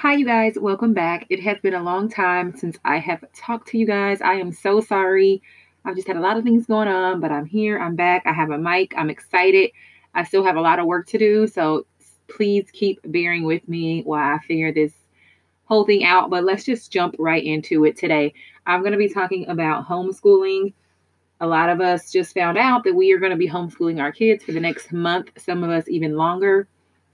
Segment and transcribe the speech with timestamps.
[0.00, 0.56] Hi, you guys.
[0.56, 1.26] Welcome back.
[1.28, 4.20] It has been a long time since I have talked to you guys.
[4.20, 5.42] I am so sorry.
[5.84, 7.80] I've just had a lot of things going on, but I'm here.
[7.80, 8.22] I'm back.
[8.24, 8.94] I have a mic.
[8.96, 9.72] I'm excited.
[10.14, 11.48] I still have a lot of work to do.
[11.48, 11.84] So
[12.28, 14.92] please keep bearing with me while I figure this
[15.64, 16.30] whole thing out.
[16.30, 18.34] But let's just jump right into it today.
[18.68, 20.74] I'm going to be talking about homeschooling.
[21.40, 24.12] A lot of us just found out that we are going to be homeschooling our
[24.12, 26.68] kids for the next month, some of us even longer.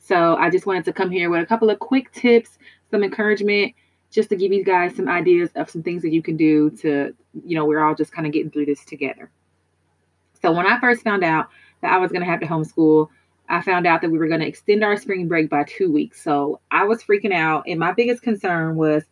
[0.05, 2.58] So I just wanted to come here with a couple of quick tips
[2.90, 3.75] some encouragement
[4.11, 7.14] just to give you guys some ideas of some things that you can do to,
[7.45, 9.31] you know, we're all just kind of getting through this together.
[10.43, 11.46] So when I first found out
[11.81, 13.09] that I was going to have to homeschool,
[13.48, 16.23] I found out that we were going to extend our spring break by two weeks.
[16.23, 17.64] So I was freaking out.
[17.67, 19.04] And my biggest concern was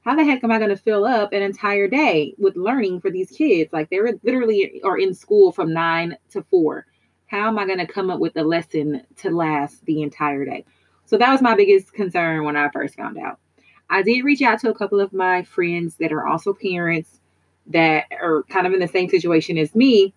[0.00, 3.10] how the heck am I going to fill up an entire day with learning for
[3.10, 3.70] these kids?
[3.70, 6.86] Like they're literally are in school from nine to four.
[7.28, 10.64] How am I going to come up with a lesson to last the entire day?
[11.04, 13.38] So that was my biggest concern when I first found out.
[13.90, 17.20] I did reach out to a couple of my friends that are also parents
[17.68, 20.14] that are kind of in the same situation as me.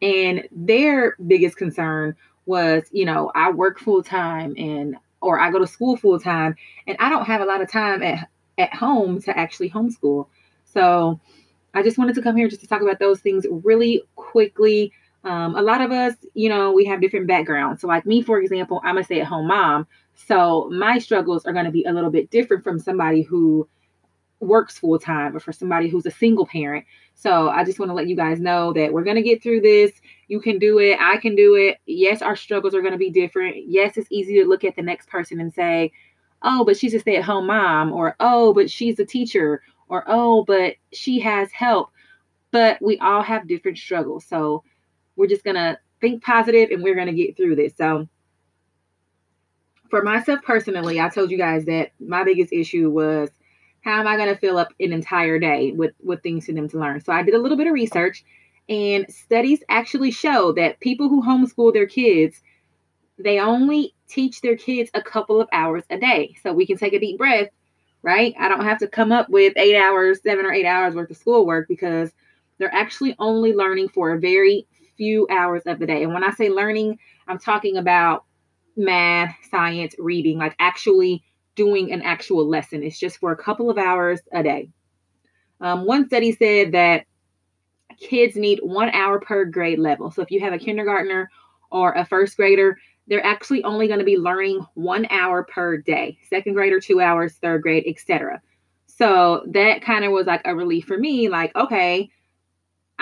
[0.00, 5.60] And their biggest concern was, you know, I work full time and or I go
[5.60, 9.20] to school full time and I don't have a lot of time at at home
[9.22, 10.26] to actually homeschool.
[10.64, 11.20] So
[11.74, 14.92] I just wanted to come here just to talk about those things really quickly.
[15.24, 17.80] Um, a lot of us, you know, we have different backgrounds.
[17.80, 19.86] So, like me, for example, I'm a stay at home mom.
[20.14, 23.68] So, my struggles are going to be a little bit different from somebody who
[24.40, 26.84] works full time or for somebody who's a single parent.
[27.14, 29.60] So, I just want to let you guys know that we're going to get through
[29.60, 29.92] this.
[30.26, 30.98] You can do it.
[31.00, 31.78] I can do it.
[31.86, 33.68] Yes, our struggles are going to be different.
[33.68, 35.92] Yes, it's easy to look at the next person and say,
[36.42, 40.04] oh, but she's a stay at home mom, or oh, but she's a teacher, or
[40.06, 41.90] oh, but she has help.
[42.50, 44.24] But we all have different struggles.
[44.26, 44.64] So,
[45.16, 47.74] we're just going to think positive and we're going to get through this.
[47.76, 48.08] So,
[49.90, 53.30] for myself personally, I told you guys that my biggest issue was
[53.82, 56.68] how am I going to fill up an entire day with, with things for them
[56.70, 57.00] to learn?
[57.00, 58.24] So, I did a little bit of research,
[58.68, 62.42] and studies actually show that people who homeschool their kids
[63.18, 66.36] they only teach their kids a couple of hours a day.
[66.42, 67.48] So we can take a deep breath,
[68.02, 68.34] right?
[68.38, 71.16] I don't have to come up with eight hours, seven or eight hours worth of
[71.16, 72.12] schoolwork because
[72.58, 74.66] they're actually only learning for a very
[75.02, 76.04] few hours of the day.
[76.04, 76.96] And when I say learning,
[77.26, 78.24] I'm talking about
[78.76, 81.24] math, science, reading, like actually
[81.56, 82.84] doing an actual lesson.
[82.84, 84.68] It's just for a couple of hours a day.
[85.60, 87.06] Um, one study said that
[87.98, 90.12] kids need one hour per grade level.
[90.12, 91.28] So if you have a kindergartner
[91.72, 96.16] or a first grader, they're actually only going to be learning one hour per day.
[96.30, 98.40] Second grader, two hours, third grade, etc.
[98.86, 101.28] So that kind of was like a relief for me.
[101.28, 102.08] Like, okay,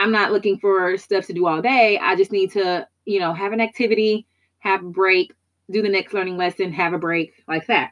[0.00, 1.98] I'm not looking for stuff to do all day.
[1.98, 4.26] I just need to, you know, have an activity,
[4.58, 5.34] have a break,
[5.70, 7.90] do the next learning lesson, have a break like that.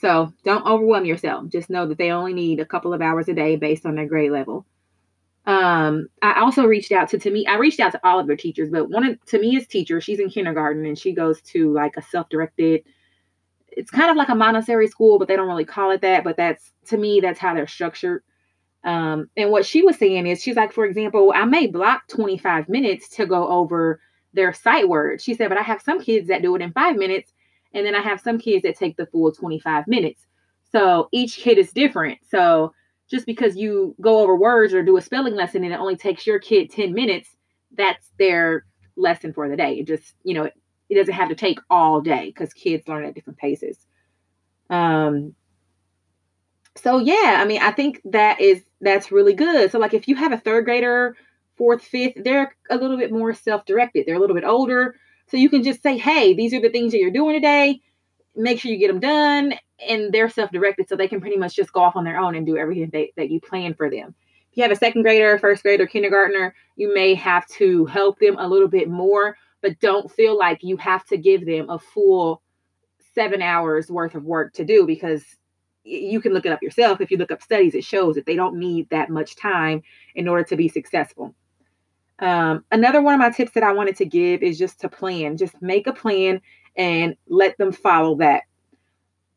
[0.00, 1.48] So don't overwhelm yourself.
[1.48, 4.06] Just know that they only need a couple of hours a day based on their
[4.08, 4.66] grade level.
[5.46, 7.46] Um, I also reached out to me.
[7.46, 10.00] I reached out to all of their teachers, but one of is teacher.
[10.00, 12.82] She's in kindergarten and she goes to like a self-directed.
[13.68, 16.24] It's kind of like a Montessori school, but they don't really call it that.
[16.24, 18.24] But that's to me, that's how they're structured.
[18.86, 22.68] Um, and what she was saying is, she's like, for example, I may block 25
[22.68, 24.00] minutes to go over
[24.32, 25.24] their sight words.
[25.24, 27.32] She said, but I have some kids that do it in five minutes,
[27.74, 30.24] and then I have some kids that take the full 25 minutes.
[30.70, 32.18] So each kid is different.
[32.30, 32.72] So
[33.10, 36.26] just because you go over words or do a spelling lesson and it only takes
[36.26, 37.28] your kid 10 minutes,
[37.76, 39.80] that's their lesson for the day.
[39.80, 40.54] It just, you know, it,
[40.88, 43.78] it doesn't have to take all day because kids learn at different paces.
[44.70, 45.34] Um,
[46.76, 49.70] so yeah, I mean, I think that is that's really good.
[49.70, 51.16] So like if you have a third grader,
[51.56, 54.04] fourth, fifth, they're a little bit more self-directed.
[54.06, 54.96] They're a little bit older.
[55.28, 57.80] So you can just say, hey, these are the things that you're doing today.
[58.36, 59.54] Make sure you get them done.
[59.88, 60.88] And they're self-directed.
[60.88, 63.12] So they can pretty much just go off on their own and do everything they,
[63.16, 64.14] that you plan for them.
[64.50, 68.36] If you have a second grader, first grader, kindergartner, you may have to help them
[68.38, 72.42] a little bit more, but don't feel like you have to give them a full
[73.14, 75.24] seven hours worth of work to do because
[75.86, 77.00] you can look it up yourself.
[77.00, 79.82] If you look up studies, it shows that they don't need that much time
[80.14, 81.34] in order to be successful.
[82.18, 85.36] Um, another one of my tips that I wanted to give is just to plan,
[85.36, 86.40] just make a plan
[86.76, 88.42] and let them follow that.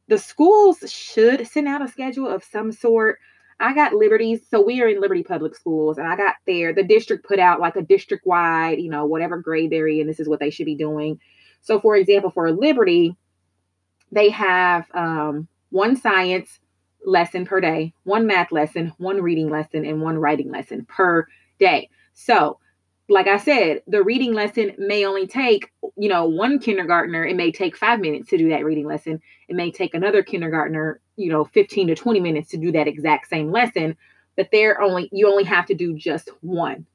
[0.07, 3.19] The schools should send out a schedule of some sort.
[3.59, 6.73] I got Liberties, so we are in Liberty Public Schools, and I got there.
[6.73, 10.19] The district put out like a district wide, you know, whatever grade they're in, this
[10.19, 11.19] is what they should be doing.
[11.61, 13.17] So, for example, for Liberty,
[14.11, 16.60] they have um, one science
[17.06, 21.27] lesson per day, one math lesson, one reading lesson, and one writing lesson per
[21.60, 21.89] day.
[22.13, 22.60] So
[23.10, 27.51] like I said, the reading lesson may only take, you know, one kindergartner, it may
[27.51, 29.19] take five minutes to do that reading lesson.
[29.48, 33.27] It may take another kindergartner, you know, 15 to 20 minutes to do that exact
[33.27, 33.98] same lesson,
[34.38, 36.86] but they're only, you only have to do just one.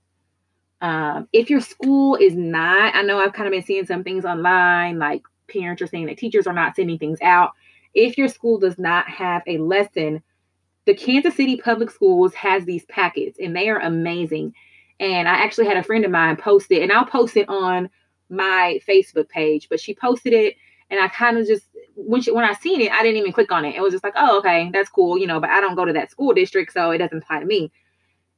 [0.81, 4.25] Um, if your school is not, I know I've kind of been seeing some things
[4.25, 7.53] online, like parents are saying that teachers are not sending things out.
[7.95, 10.23] If your school does not have a lesson,
[10.85, 14.55] the Kansas City Public Schools has these packets and they are amazing
[15.01, 17.91] and I actually had a friend of mine post it, and I'll post it on
[18.31, 19.69] my Facebook page.
[19.69, 20.57] But she posted it,
[20.91, 21.65] and I kind of just
[21.95, 23.75] when she when I seen it, I didn't even click on it.
[23.75, 25.41] It was just like, oh, okay, that's cool, you know.
[25.41, 27.73] But I don't go to that school district, so it doesn't apply to me.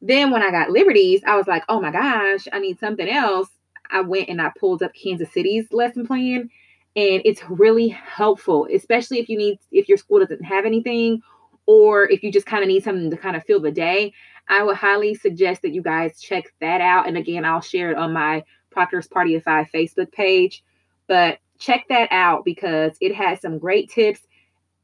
[0.00, 3.49] Then when I got Liberties, I was like, oh my gosh, I need something else.
[3.91, 6.50] I went and I pulled up Kansas City's lesson plan,
[6.96, 11.20] and it's really helpful, especially if you need if your school doesn't have anything,
[11.66, 14.12] or if you just kind of need something to kind of fill the day.
[14.48, 17.06] I would highly suggest that you guys check that out.
[17.08, 20.64] And again, I'll share it on my Proctor's Party of Five Facebook page.
[21.08, 24.20] But check that out because it has some great tips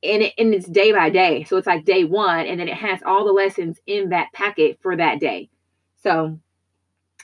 [0.03, 1.44] and, it, and it's day by day.
[1.44, 4.79] So it's like day one, and then it has all the lessons in that packet
[4.82, 5.49] for that day.
[6.03, 6.38] So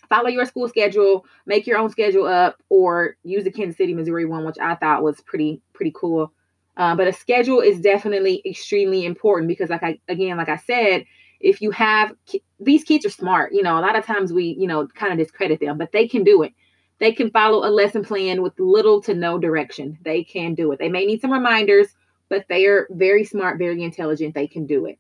[0.09, 4.25] follow your school schedule, make your own schedule up, or use the Kansas City, Missouri
[4.25, 6.33] one, which I thought was pretty pretty cool.
[6.77, 11.05] Uh, but a schedule is definitely extremely important because, like I again, like I said,
[11.41, 12.13] if you have
[12.61, 15.19] these kids are smart you know a lot of times we you know kind of
[15.19, 16.53] discredit them but they can do it.
[16.99, 19.99] They can follow a lesson plan with little to no direction.
[20.03, 20.81] They can do it.
[20.81, 21.89] They may need some reminders
[22.29, 24.35] but they are very smart very intelligent.
[24.35, 24.99] They can do it.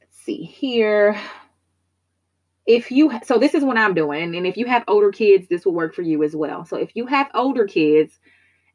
[0.00, 1.18] Let's see here
[2.68, 5.64] if you so this is what i'm doing and if you have older kids this
[5.64, 8.20] will work for you as well so if you have older kids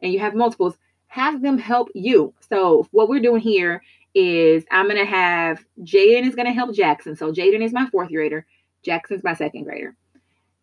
[0.02, 3.82] and you have multiples have them help you so what we're doing here
[4.14, 7.16] is I'm going to have Jaden is going to help Jackson.
[7.16, 8.46] So Jaden is my fourth grader,
[8.84, 9.96] Jackson's my second grader.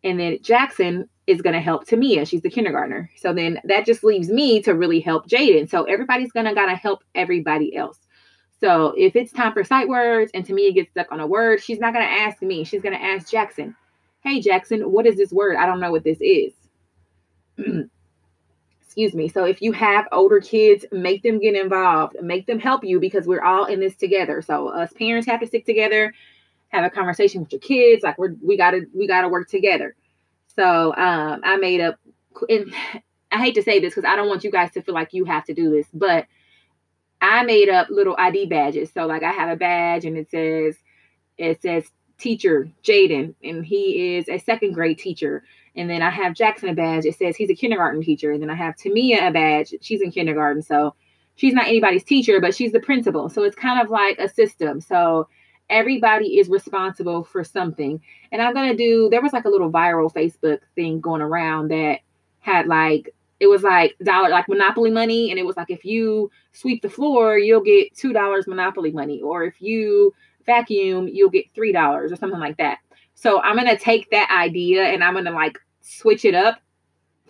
[0.03, 2.27] And then Jackson is going to help Tamia.
[2.27, 3.11] She's the kindergartner.
[3.17, 5.69] So then that just leaves me to really help Jaden.
[5.69, 7.99] So everybody's going to got to help everybody else.
[8.61, 11.79] So if it's time for sight words and Tamia gets stuck on a word, she's
[11.79, 12.63] not going to ask me.
[12.63, 13.75] She's going to ask Jackson,
[14.23, 15.57] Hey, Jackson, what is this word?
[15.57, 16.53] I don't know what this is.
[18.91, 19.29] excuse me.
[19.29, 23.25] So if you have older kids, make them get involved, make them help you because
[23.25, 24.41] we're all in this together.
[24.41, 26.13] So us parents have to stick together,
[26.67, 28.03] have a conversation with your kids.
[28.03, 29.95] Like we're we gotta we gotta work together.
[30.57, 31.99] So um, I made up,
[32.49, 32.73] and
[33.31, 35.23] I hate to say this because I don't want you guys to feel like you
[35.23, 36.25] have to do this, but
[37.21, 38.91] I made up little ID badges.
[38.91, 40.75] So like I have a badge and it says
[41.37, 45.43] it says teacher Jaden, and he is a second grade teacher.
[45.75, 47.05] And then I have Jackson a badge.
[47.05, 48.31] It says he's a kindergarten teacher.
[48.31, 49.73] And then I have Tamia a badge.
[49.81, 50.61] She's in kindergarten.
[50.61, 50.95] So
[51.35, 53.29] she's not anybody's teacher, but she's the principal.
[53.29, 54.81] So it's kind of like a system.
[54.81, 55.29] So
[55.69, 58.01] everybody is responsible for something.
[58.31, 61.69] And I'm going to do, there was like a little viral Facebook thing going around
[61.69, 61.99] that
[62.39, 65.31] had like, it was like dollar, like Monopoly money.
[65.31, 69.19] And it was like, if you sweep the floor, you'll get $2 Monopoly money.
[69.19, 70.13] Or if you
[70.45, 72.77] vacuum, you'll get $3 or something like that.
[73.15, 76.59] So I'm to take that idea and I'm to like switch it up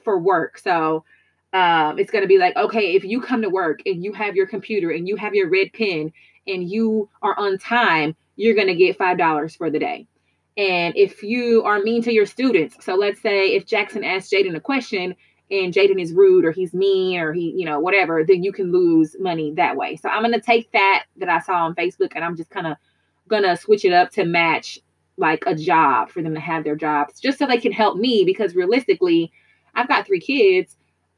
[0.04, 0.58] for work.
[0.58, 1.06] So
[1.54, 4.48] um, it's to be like, okay, if you come to work and you have your
[4.48, 6.12] computer and you have your red pen
[6.46, 10.08] and you are on time, you're to get $5 for the day.
[10.58, 14.58] And if you are mean to your students, so let's say if Jackson asks Jaden
[14.58, 15.16] a question
[15.52, 18.72] and Jaden is rude or he's mean or he, you know, whatever, then you can
[18.72, 19.98] lose money that way.
[19.98, 22.68] So I'm going to take that that I saw on Facebook and I'm just kind
[22.68, 22.78] of
[23.28, 24.80] going to switch it up to match
[25.18, 28.24] like a job for them to have their jobs just so they can help me
[28.26, 29.32] because realistically
[29.76, 30.78] I've got three kids.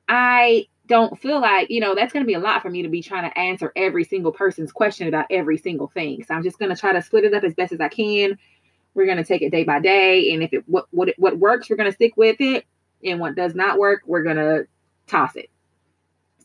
[0.10, 2.90] I don't feel like, you know, that's going to be a lot for me to
[2.90, 6.24] be trying to answer every single person's question about every single thing.
[6.24, 8.38] So I'm just going to try to split it up as best as I can.
[8.96, 11.70] We're going to take it day by day and if it what what what works,
[11.70, 12.66] we're going to stick with it
[13.06, 14.68] and what does not work, we're going to
[15.08, 15.50] toss it.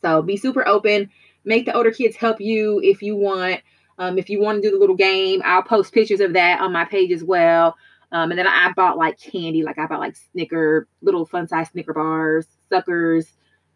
[0.03, 1.11] So be super open.
[1.45, 3.61] Make the older kids help you if you want.
[3.99, 6.73] Um, if you want to do the little game, I'll post pictures of that on
[6.73, 7.77] my page as well.
[8.13, 11.69] Um, and then I bought like candy, like I bought like Snicker, little fun size
[11.71, 13.27] Snicker bars, suckers,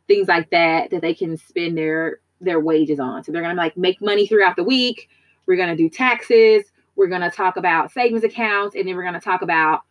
[0.09, 3.23] things like that that they can spend their their wages on.
[3.23, 5.09] So they're gonna like make money throughout the week.
[5.47, 6.65] We're gonna do taxes.
[6.97, 9.83] We're gonna talk about savings accounts, and then we're gonna talk about,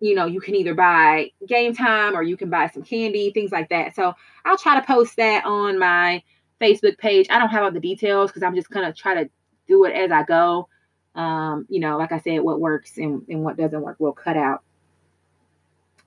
[0.00, 3.52] you know, you can either buy game time or you can buy some candy, things
[3.52, 3.94] like that.
[3.94, 4.14] So
[4.44, 6.22] I'll try to post that on my
[6.60, 7.26] Facebook page.
[7.30, 9.30] I don't have all the details because I'm just gonna try to
[9.68, 10.68] do it as I go.
[11.14, 14.36] Um, you know, like I said, what works and, and what doesn't work, we'll cut
[14.36, 14.62] out.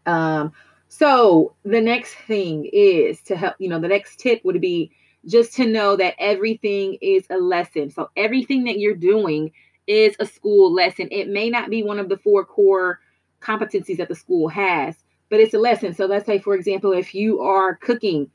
[0.05, 0.53] Um,
[0.87, 4.91] so the next thing is to help, you know, the next tip would be
[5.25, 7.89] just to know that everything is a lesson.
[7.89, 9.51] So everything that you're doing
[9.87, 11.09] is a school lesson.
[11.11, 12.99] It may not be one of the four core
[13.43, 14.95] competencies that the school has,
[15.29, 15.93] but it's a lesson.
[15.93, 18.29] So let's say, for example, if you are cooking,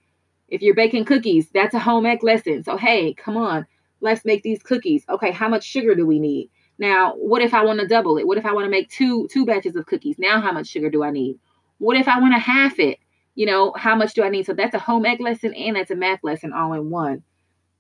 [0.49, 2.65] if you're baking cookies, that's a home ec lesson.
[2.65, 3.67] So, hey, come on,
[4.01, 5.05] let's make these cookies.
[5.09, 6.51] Okay, how much sugar do we need?
[6.79, 8.27] Now, what if I want to double it?
[8.27, 10.17] What if I want to make two two batches of cookies?
[10.19, 11.39] Now, how much sugar do I need?
[11.79, 12.99] What if I want to half it?
[13.35, 14.47] You know, how much do I need?
[14.47, 17.23] So that's a home ec lesson and that's a math lesson all in one.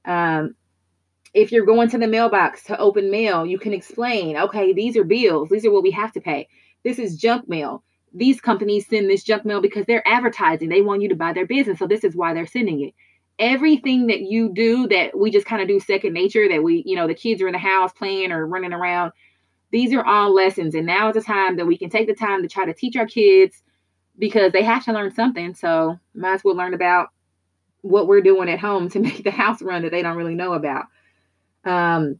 [0.04, 0.54] Um,
[1.34, 5.04] if you're going to the mailbox to open mail, you can explain, okay, these are
[5.04, 5.48] bills.
[5.50, 6.48] These are what we have to pay.
[6.84, 7.82] This is junk mail.
[8.14, 10.68] These companies send this junk mail because they're advertising.
[10.68, 11.78] They want you to buy their business.
[11.78, 12.94] So this is why they're sending it.
[13.38, 16.96] Everything that you do that we just kind of do second nature, that we, you
[16.96, 19.12] know, the kids are in the house playing or running around,
[19.70, 20.74] these are all lessons.
[20.74, 22.96] And now is the time that we can take the time to try to teach
[22.96, 23.62] our kids
[24.18, 25.54] because they have to learn something.
[25.54, 27.08] So might as well learn about
[27.82, 30.54] what we're doing at home to make the house run that they don't really know
[30.54, 30.86] about.
[31.64, 32.18] Um,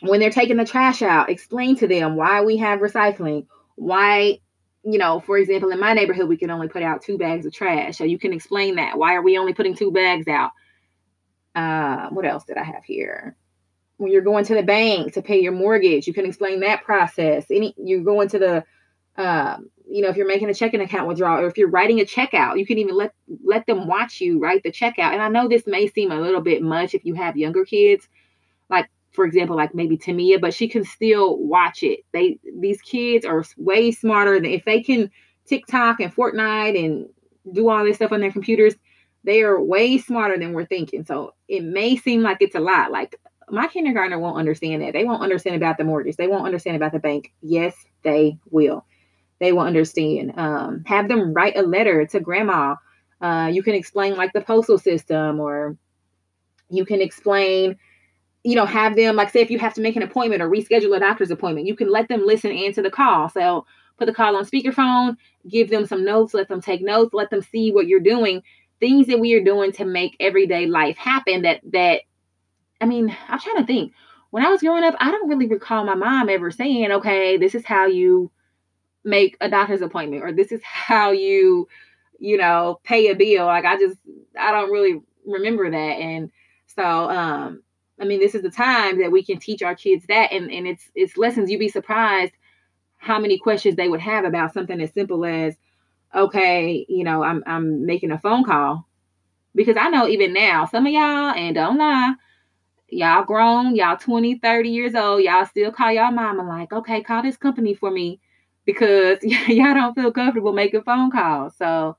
[0.00, 4.40] when they're taking the trash out, explain to them why we have recycling, why,
[4.82, 7.52] you know, for example, in my neighborhood, we can only put out two bags of
[7.52, 7.96] trash.
[7.96, 8.98] So you can explain that.
[8.98, 10.50] Why are we only putting two bags out?
[11.54, 13.36] Uh, what else did I have here?
[13.96, 17.46] When you're going to the bank to pay your mortgage, you can explain that process.
[17.50, 18.64] Any you're going to the
[19.16, 22.04] um, you know, if you're making a checking account withdrawal or if you're writing a
[22.04, 23.14] check out, you can even let
[23.44, 25.12] let them watch you write the check out.
[25.12, 28.08] And I know this may seem a little bit much if you have younger kids,
[29.16, 32.00] for example, like maybe Tamia, but she can still watch it.
[32.12, 35.10] They these kids are way smarter than if they can
[35.46, 37.08] TikTok and Fortnite and
[37.50, 38.74] do all this stuff on their computers.
[39.24, 41.04] They are way smarter than we're thinking.
[41.04, 42.92] So it may seem like it's a lot.
[42.92, 43.18] Like
[43.48, 44.92] my kindergartner won't understand that.
[44.92, 46.16] They won't understand about the mortgage.
[46.16, 47.32] They won't understand about the bank.
[47.42, 48.84] Yes, they will.
[49.40, 50.34] They will understand.
[50.36, 52.76] Um, have them write a letter to grandma.
[53.20, 55.76] Uh, you can explain like the postal system, or
[56.68, 57.76] you can explain
[58.46, 60.96] you know, have them like say if you have to make an appointment or reschedule
[60.96, 63.28] a doctor's appointment, you can let them listen and to the call.
[63.28, 63.66] So
[63.98, 65.16] put the call on speakerphone,
[65.48, 68.44] give them some notes, let them take notes, let them see what you're doing,
[68.78, 72.02] things that we are doing to make everyday life happen that that
[72.80, 73.92] I mean, I'm trying to think.
[74.30, 77.56] When I was growing up, I don't really recall my mom ever saying, okay, this
[77.56, 78.30] is how you
[79.02, 81.66] make a doctor's appointment or this is how you,
[82.20, 83.46] you know, pay a bill.
[83.46, 83.98] Like I just
[84.38, 85.76] I don't really remember that.
[85.76, 86.30] And
[86.66, 87.62] so um
[88.00, 90.66] I mean, this is the time that we can teach our kids that, and and
[90.66, 91.50] it's it's lessons.
[91.50, 92.32] You'd be surprised
[92.98, 95.54] how many questions they would have about something as simple as,
[96.14, 98.86] okay, you know, I'm I'm making a phone call,
[99.54, 102.14] because I know even now some of y'all, and don't lie,
[102.88, 107.22] y'all grown, y'all 20, 30 years old, y'all still call y'all mama like, okay, call
[107.22, 108.20] this company for me,
[108.66, 111.56] because y'all don't feel comfortable making phone calls.
[111.56, 111.96] So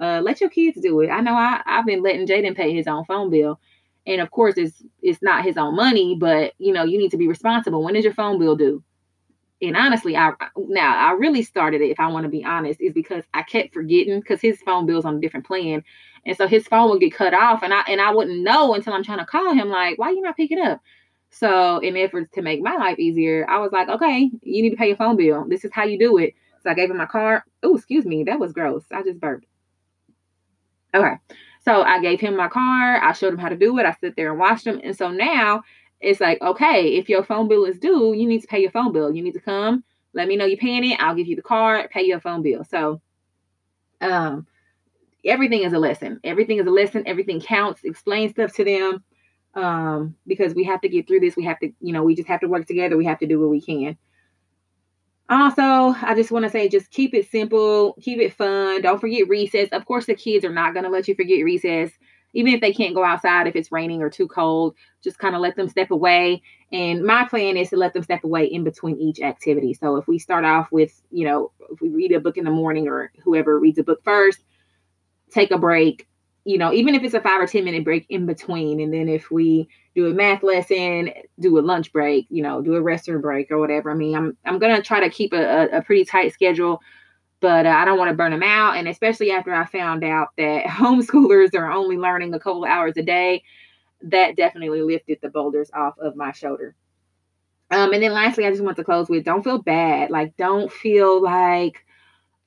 [0.00, 1.08] uh, let your kids do it.
[1.08, 3.60] I know I I've been letting Jaden pay his own phone bill
[4.06, 7.16] and of course, it's it's not his own money, but you know, you need to
[7.16, 7.82] be responsible.
[7.82, 8.82] When is your phone bill due?
[9.62, 12.92] And honestly, I now I really started it, if I want to be honest, is
[12.92, 15.82] because I kept forgetting because his phone bill's on a different plan.
[16.24, 18.92] And so his phone would get cut off and I and I wouldn't know until
[18.92, 20.80] I'm trying to call him, like, why you not picking up?
[21.30, 24.76] So in efforts to make my life easier, I was like, okay, you need to
[24.76, 25.44] pay your phone bill.
[25.48, 26.34] This is how you do it.
[26.62, 27.42] So I gave him my card.
[27.62, 28.84] Oh, excuse me, that was gross.
[28.92, 29.46] I just burped.
[30.94, 31.14] Okay.
[31.66, 33.02] So I gave him my car.
[33.02, 33.86] I showed him how to do it.
[33.86, 34.80] I sit there and watched him.
[34.84, 35.64] And so now
[36.00, 38.92] it's like, okay, if your phone bill is due, you need to pay your phone
[38.92, 39.12] bill.
[39.12, 39.82] You need to come,
[40.14, 41.00] let me know you're paying it.
[41.00, 42.62] I'll give you the card, pay your phone bill.
[42.62, 43.00] So
[44.00, 44.46] um
[45.24, 46.20] everything is a lesson.
[46.22, 47.02] Everything is a lesson.
[47.04, 47.80] Everything counts.
[47.82, 49.02] Explain stuff to them.
[49.54, 51.34] Um, because we have to get through this.
[51.34, 52.96] We have to, you know, we just have to work together.
[52.96, 53.96] We have to do what we can.
[55.28, 58.80] Also, I just want to say just keep it simple, keep it fun.
[58.82, 59.68] Don't forget recess.
[59.72, 61.90] Of course, the kids are not going to let you forget recess,
[62.32, 64.76] even if they can't go outside if it's raining or too cold.
[65.02, 66.42] Just kind of let them step away.
[66.70, 69.74] And my plan is to let them step away in between each activity.
[69.74, 72.50] So if we start off with, you know, if we read a book in the
[72.52, 74.44] morning or whoever reads a book first,
[75.32, 76.06] take a break,
[76.46, 78.78] you know, even if it's a five or 10 minute break in between.
[78.78, 81.10] And then if we do a math lesson,
[81.40, 83.90] do a lunch break, you know, do a restroom break or whatever.
[83.90, 86.80] I mean, I'm, I'm going to try to keep a, a, pretty tight schedule,
[87.40, 88.76] but uh, I don't want to burn them out.
[88.76, 93.02] And especially after I found out that homeschoolers are only learning a couple hours a
[93.02, 93.42] day,
[94.02, 96.76] that definitely lifted the boulders off of my shoulder.
[97.72, 100.10] Um, and then lastly, I just want to close with don't feel bad.
[100.10, 101.84] Like, don't feel like,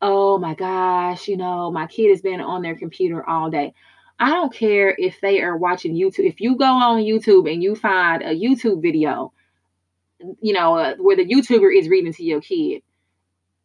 [0.02, 3.74] oh my gosh, you know, my kid has been on their computer all day.
[4.20, 6.28] I don't care if they are watching YouTube.
[6.28, 9.34] If you go on YouTube and you find a YouTube video,
[10.42, 12.82] you know, uh, where the YouTuber is reading to your kid,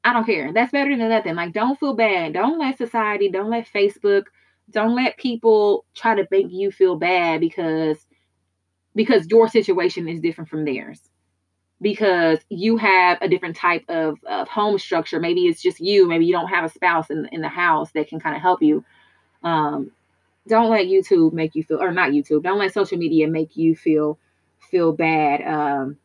[0.04, 0.52] I don't care.
[0.52, 1.34] That's better than nothing.
[1.34, 2.34] Like, don't feel bad.
[2.34, 4.24] Don't let society, don't let Facebook,
[4.70, 7.98] don't let people try to make you feel bad because
[8.94, 11.00] because your situation is different from theirs
[11.84, 15.20] because you have a different type of, of home structure.
[15.20, 16.08] Maybe it's just you.
[16.08, 18.62] Maybe you don't have a spouse in, in the house that can kind of help
[18.62, 18.82] you.
[19.42, 19.92] Um,
[20.48, 22.42] don't let YouTube make you feel, or not YouTube.
[22.42, 24.18] Don't let social media make you feel
[24.70, 25.42] feel bad.
[25.42, 25.98] Um,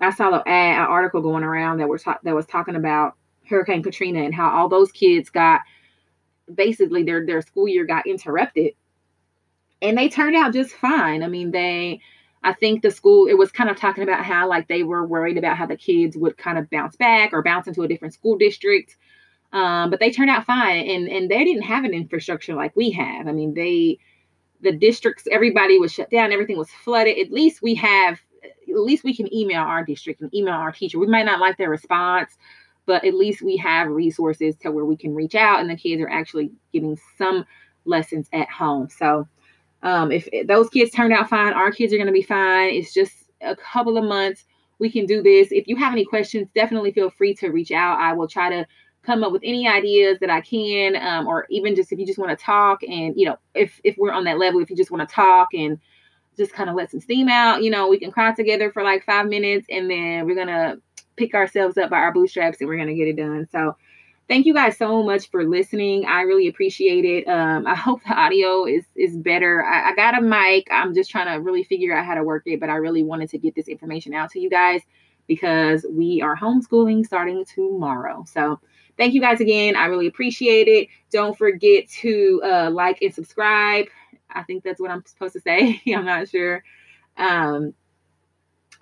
[0.00, 3.14] I saw an, ad, an article going around that was ta- that was talking about
[3.48, 5.60] Hurricane Katrina and how all those kids got
[6.52, 8.72] basically their their school year got interrupted,
[9.80, 11.22] and they turned out just fine.
[11.22, 12.00] I mean, they.
[12.44, 15.38] I think the school it was kind of talking about how like they were worried
[15.38, 18.36] about how the kids would kind of bounce back or bounce into a different school
[18.36, 18.96] district
[19.52, 22.90] um, but they turned out fine, and and they didn't have an infrastructure like we
[22.92, 23.28] have.
[23.28, 23.98] I mean, they
[24.62, 27.18] the districts, everybody was shut down, everything was flooded.
[27.18, 31.00] At least we have, at least we can email our district and email our teacher.
[31.00, 32.38] We might not like their response,
[32.86, 36.00] but at least we have resources to where we can reach out, and the kids
[36.00, 37.44] are actually getting some
[37.84, 38.88] lessons at home.
[38.88, 39.28] So.
[39.82, 42.74] Um, if, those kids turned out fine, our kids are going to be fine.
[42.74, 44.44] It's just a couple of months.
[44.78, 45.48] We can do this.
[45.50, 47.98] If you have any questions, definitely feel free to reach out.
[47.98, 48.66] I will try to
[49.02, 52.18] come up with any ideas that I can, um, or even just if you just
[52.18, 54.92] want to talk and, you know, if, if we're on that level, if you just
[54.92, 55.78] want to talk and
[56.36, 59.04] just kind of let some steam out, you know, we can cry together for like
[59.04, 60.80] five minutes and then we're to
[61.16, 63.46] pick ourselves up by our bootstraps and we're to get it done.
[63.50, 63.76] So
[64.28, 66.06] thank you guys so much for listening.
[66.06, 67.28] I really appreciate it.
[67.28, 69.64] Um, I hope the audio is, is better.
[69.64, 70.68] I, I got a mic.
[70.70, 73.30] I'm just trying to really figure out how to work it, but I really wanted
[73.30, 74.82] to get this information out to you guys
[75.28, 78.24] because we are homeschooling starting tomorrow.
[78.26, 78.58] So
[78.96, 79.74] Thank you guys again.
[79.74, 80.88] I really appreciate it.
[81.10, 83.86] Don't forget to uh, like and subscribe.
[84.30, 85.80] I think that's what I'm supposed to say.
[85.94, 86.62] I'm not sure.
[87.16, 87.74] Um,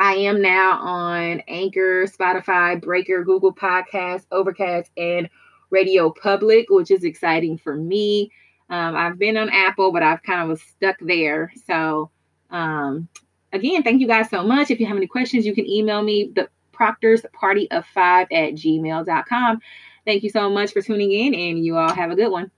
[0.01, 5.29] I am now on Anchor, Spotify, Breaker, Google Podcasts, Overcast, and
[5.69, 8.33] Radio Public, which is exciting for me.
[8.71, 11.53] Um, I've been on Apple, but I've kind of was stuck there.
[11.67, 12.11] So,
[12.51, 13.09] um,
[13.53, 14.71] again, thank you guys so much.
[14.71, 18.55] If you have any questions, you can email me, the proctor's party of five at
[18.55, 19.61] gmail.com.
[20.07, 22.51] Thank you so much for tuning in, and you all have a good one.